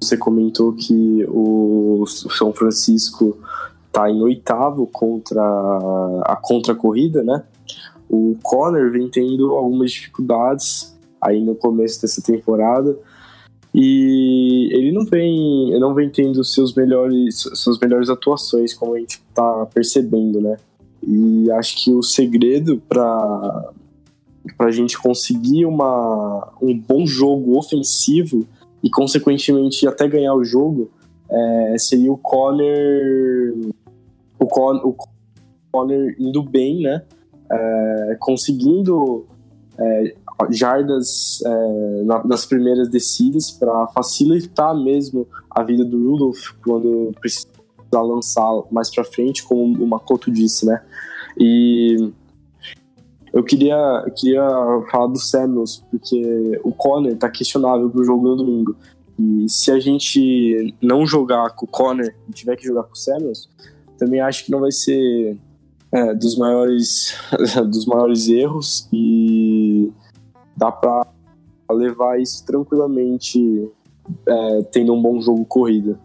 [0.00, 3.38] você comentou que o São Francisco
[3.86, 5.42] está em oitavo contra
[6.24, 7.42] a contra-corrida, né?
[8.08, 12.96] O Conner vem tendo algumas dificuldades aí no começo dessa temporada
[13.78, 19.20] e ele não vem, não vem tendo seus melhores, suas melhores atuações, como a gente
[19.28, 20.56] está percebendo, né?
[21.06, 23.70] E acho que o segredo para
[24.60, 28.46] a gente conseguir uma, um bom jogo ofensivo
[28.82, 30.90] e, consequentemente, até ganhar o jogo
[31.28, 33.52] é, seria o Conner,
[34.38, 34.96] o, Con, o
[35.70, 37.02] Conner indo bem, né?
[37.52, 39.26] É, conseguindo
[39.78, 40.14] é,
[40.50, 47.48] jardas é, na, nas primeiras descidas para facilitar mesmo a vida do Rudolph quando precisa
[47.92, 50.82] lançar mais para frente, como o Makoto disse, né?
[51.38, 52.12] E
[53.32, 54.46] eu queria, queria
[54.90, 58.76] falar do Samuels, porque o Conner tá questionável pro jogo no domingo.
[59.18, 62.96] E se a gente não jogar com o Conner e tiver que jogar com o
[62.96, 63.48] Samuels,
[63.98, 65.38] também acho que não vai ser
[65.92, 67.14] é, dos maiores
[67.68, 69.90] dos maiores erros e
[70.56, 71.06] dá para
[71.70, 73.68] levar isso tranquilamente
[74.28, 75.98] é, tendo um bom jogo corrida.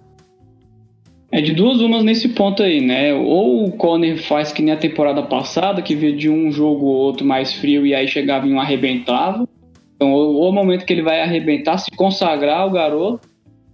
[1.32, 3.14] É de duas umas nesse ponto aí, né?
[3.14, 6.95] Ou o Conner faz que nem a temporada passada, que veio de um jogo ou
[6.95, 9.47] outro mais frio e aí chegava em um arrebentava.
[9.95, 13.30] Então, ou o momento que ele vai arrebentar, se consagrar o garoto,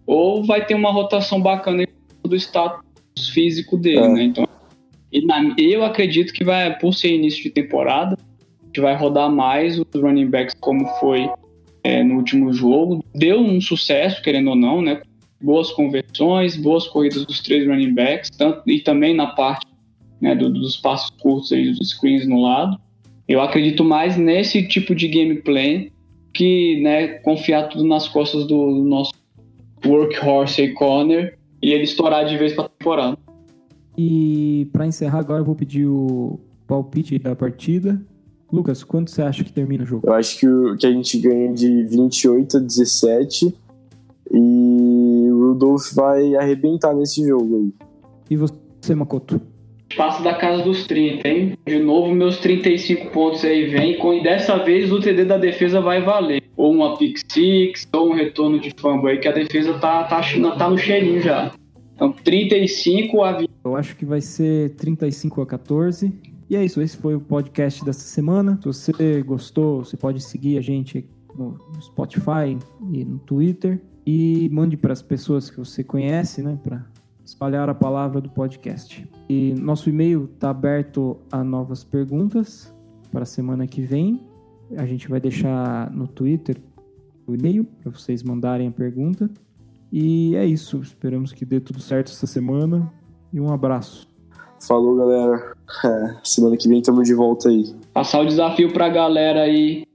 [0.06, 1.88] ou vai ter uma rotação bacana
[2.24, 4.08] do status físico dele, é.
[4.10, 4.24] né?
[4.26, 4.48] Então,
[5.58, 8.18] eu acredito que vai, por ser início de temporada,
[8.78, 11.30] gente vai rodar mais os running backs como foi
[11.84, 13.04] é, no último jogo.
[13.14, 15.02] Deu um sucesso, querendo ou não, né?
[15.40, 19.68] boas conversões, boas corridas dos três running backs, tanto, e também na parte
[20.20, 22.76] né, do, dos passos curtos aí, dos screens no lado.
[23.28, 25.92] Eu acredito mais nesse tipo de gameplay
[26.34, 29.14] que né, confiar tudo nas costas do, do nosso
[29.86, 33.18] workhorse e corner e ele estourar de vez para temporada.
[33.96, 38.02] E para encerrar agora eu vou pedir o palpite da partida.
[38.52, 40.08] Lucas, quanto você acha que termina o jogo?
[40.08, 43.54] Eu acho que, o, que a gente ganha de 28 a 17
[44.32, 47.88] e o Rudolph vai arrebentar nesse jogo aí.
[48.30, 49.42] E você, Makoto?
[49.96, 51.58] Passo da casa dos 30, hein?
[51.66, 53.98] De novo, meus 35 pontos aí vem.
[53.98, 56.44] E dessa vez o TD da defesa vai valer.
[56.58, 60.22] Ou uma pick six, ou um retorno de fumble aí, que a defesa tá, tá,
[60.58, 61.52] tá no cheirinho já.
[61.96, 63.50] Então, 35 a 20.
[63.64, 66.14] Eu acho que vai ser 35 a 14.
[66.50, 68.58] E é isso, esse foi o podcast dessa semana.
[68.62, 71.06] Se você gostou, você pode seguir a gente
[71.38, 72.58] no Spotify
[72.92, 76.86] e no Twitter e mande para as pessoas que você conhece, né, para
[77.26, 79.06] espalhar a palavra do podcast.
[79.28, 82.74] E nosso e-mail está aberto a novas perguntas
[83.12, 84.26] para a semana que vem.
[84.78, 86.58] A gente vai deixar no Twitter
[87.28, 89.30] o e-mail para vocês mandarem a pergunta.
[89.92, 90.80] E é isso.
[90.82, 92.92] Esperamos que dê tudo certo essa semana.
[93.34, 94.08] E um abraço.
[94.66, 95.54] Falou, galera.
[95.86, 97.66] É, semana que vem estamos de volta aí.
[97.94, 99.86] Passar o desafio para a galera aí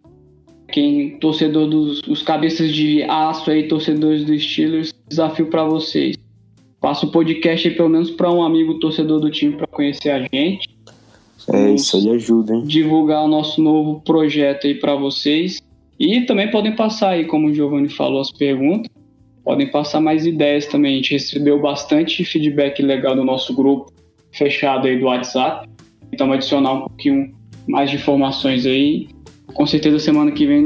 [0.73, 6.17] quem torcedor dos os cabeças de aço aí, torcedores dos Steelers, desafio para vocês.
[6.81, 10.21] Faça o podcast aí pelo menos para um amigo torcedor do time para conhecer a
[10.21, 10.69] gente.
[11.53, 12.65] É, isso aí ajuda, hein?
[12.65, 15.61] Divulgar o nosso novo projeto aí para vocês.
[15.99, 18.91] E também podem passar aí, como o Giovanni falou, as perguntas.
[19.45, 20.95] Podem passar mais ideias também.
[20.95, 23.93] A gente recebeu bastante feedback legal do nosso grupo
[24.33, 25.69] fechado aí do WhatsApp.
[26.13, 27.35] Então, adicionar um pouquinho
[27.67, 29.09] mais de informações aí
[29.55, 30.65] com certeza semana que vem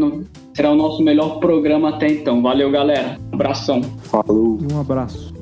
[0.54, 2.42] será o nosso melhor programa até então.
[2.42, 3.18] Valeu, galera.
[3.32, 3.82] Abração.
[3.82, 4.58] Falou.
[4.60, 5.35] E um abraço.